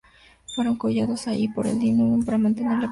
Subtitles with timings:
[0.55, 2.79] Fueron colocados allí por el Demiurgo para mantener la prisión funcionando.